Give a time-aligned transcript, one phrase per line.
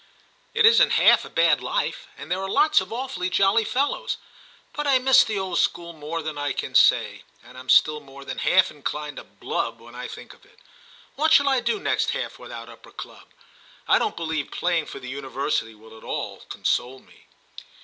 [0.55, 4.17] It isn't half a bad life, and there are lots of awfully jolly fellows;
[4.73, 8.25] but I miss the old school more than I can say, and am still more
[8.25, 10.57] than half inclined to blub when I think of it.
[11.15, 13.27] What shall I do next half without Upper Club?
[13.87, 17.27] I don't believe playing for the University will at all console me.'